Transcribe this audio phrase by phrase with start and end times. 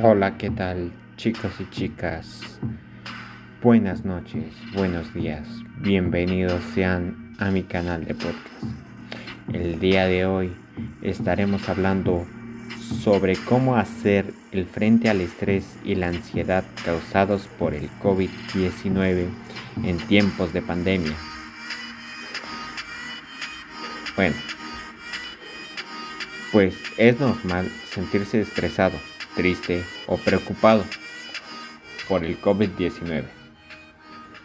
[0.00, 2.40] Hola, ¿qué tal chicos y chicas?
[3.62, 5.46] Buenas noches, buenos días,
[5.80, 8.64] bienvenidos sean a mi canal de podcast.
[9.52, 10.56] El día de hoy
[11.02, 12.26] estaremos hablando
[13.02, 19.26] sobre cómo hacer el frente al estrés y la ansiedad causados por el COVID-19
[19.84, 21.14] en tiempos de pandemia.
[24.16, 24.36] Bueno,
[26.50, 30.84] pues es normal sentirse estresado triste o preocupado
[32.08, 33.24] por el COVID-19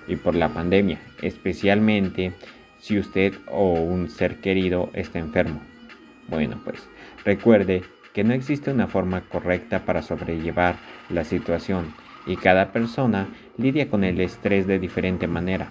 [0.07, 2.33] y por la pandemia, especialmente
[2.80, 5.61] si usted o un ser querido está enfermo.
[6.27, 6.88] Bueno, pues
[7.25, 10.77] recuerde que no existe una forma correcta para sobrellevar
[11.09, 11.93] la situación
[12.25, 13.27] y cada persona
[13.58, 15.69] lidia con el estrés de diferente manera.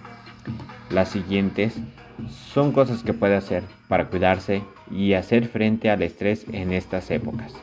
[0.89, 1.75] Las siguientes
[2.29, 7.53] son cosas que puede hacer para cuidarse y hacer frente al estrés en estas épocas.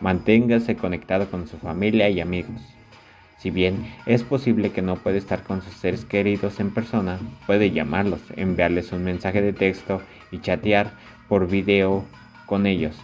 [0.00, 2.62] Manténgase conectado con su familia y amigos.
[3.36, 7.70] Si bien es posible que no pueda estar con sus seres queridos en persona, puede
[7.70, 10.92] llamarlos, enviarles un mensaje de texto y chatear
[11.28, 12.04] por video
[12.46, 12.98] con ellos.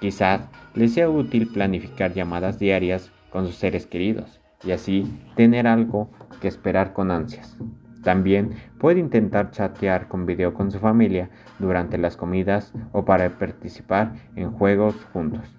[0.00, 0.42] Quizás
[0.74, 5.06] les sea útil planificar llamadas diarias con sus seres queridos y así
[5.36, 7.56] tener algo que esperar con ansias.
[8.02, 11.30] También puede intentar chatear con video con su familia
[11.60, 15.56] durante las comidas o para participar en juegos juntos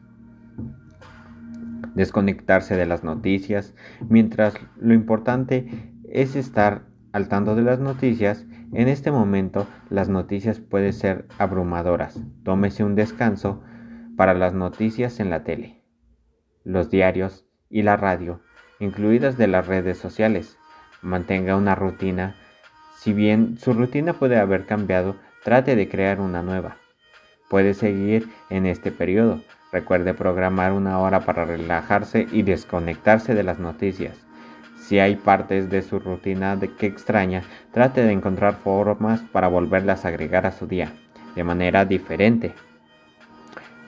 [1.97, 3.75] desconectarse de las noticias,
[4.07, 10.59] mientras lo importante es estar al tanto de las noticias, en este momento las noticias
[10.59, 12.21] pueden ser abrumadoras.
[12.43, 13.63] Tómese un descanso
[14.15, 15.83] para las noticias en la tele,
[16.63, 18.41] los diarios y la radio,
[18.79, 20.57] incluidas de las redes sociales.
[21.01, 22.35] Mantenga una rutina.
[22.97, 26.77] Si bien su rutina puede haber cambiado, trate de crear una nueva.
[27.49, 29.41] Puede seguir en este periodo,
[29.71, 34.25] Recuerde programar una hora para relajarse y desconectarse de las noticias.
[34.79, 40.05] Si hay partes de su rutina de que extraña, trate de encontrar formas para volverlas
[40.05, 40.93] a agregar a su día
[41.35, 42.53] de manera diferente.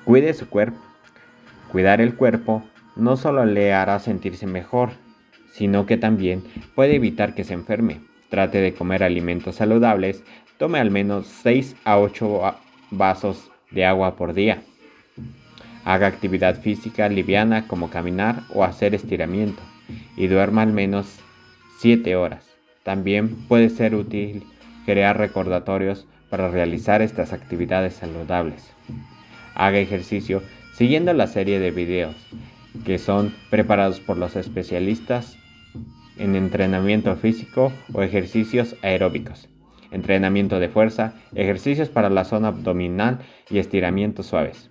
[0.03, 0.79] Cuide su cuerpo.
[1.71, 2.63] Cuidar el cuerpo
[2.95, 4.91] no solo le hará sentirse mejor,
[5.51, 6.43] sino que también
[6.75, 8.01] puede evitar que se enferme.
[8.29, 10.23] Trate de comer alimentos saludables,
[10.57, 12.55] tome al menos 6 a 8
[12.91, 14.61] vasos de agua por día.
[15.89, 19.63] Haga actividad física liviana como caminar o hacer estiramiento
[20.15, 21.17] y duerma al menos
[21.79, 22.45] 7 horas.
[22.83, 24.43] También puede ser útil
[24.85, 28.71] crear recordatorios para realizar estas actividades saludables.
[29.55, 30.43] Haga ejercicio
[30.75, 32.15] siguiendo la serie de videos
[32.85, 35.39] que son preparados por los especialistas
[36.19, 39.49] en entrenamiento físico o ejercicios aeróbicos,
[39.89, 44.69] entrenamiento de fuerza, ejercicios para la zona abdominal y estiramientos suaves.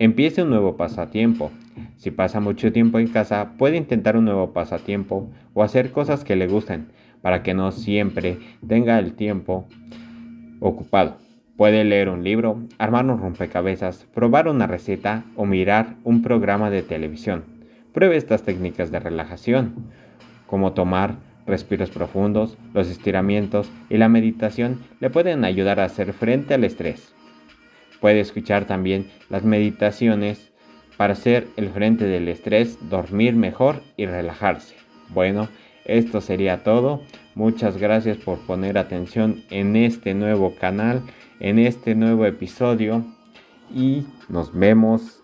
[0.00, 1.52] Empiece un nuevo pasatiempo.
[1.96, 6.34] Si pasa mucho tiempo en casa, puede intentar un nuevo pasatiempo o hacer cosas que
[6.34, 6.88] le gusten
[7.22, 9.68] para que no siempre tenga el tiempo
[10.58, 11.18] ocupado.
[11.56, 16.82] Puede leer un libro, armar un rompecabezas, probar una receta o mirar un programa de
[16.82, 17.44] televisión.
[17.92, 19.74] Pruebe estas técnicas de relajación,
[20.48, 21.14] como tomar
[21.46, 27.13] respiros profundos, los estiramientos y la meditación le pueden ayudar a hacer frente al estrés.
[28.00, 30.52] Puede escuchar también las meditaciones
[30.96, 34.76] para hacer el frente del estrés, dormir mejor y relajarse.
[35.08, 35.48] Bueno,
[35.84, 37.02] esto sería todo.
[37.34, 41.02] Muchas gracias por poner atención en este nuevo canal,
[41.40, 43.04] en este nuevo episodio
[43.74, 45.22] y nos vemos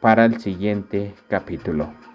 [0.00, 2.09] para el siguiente capítulo.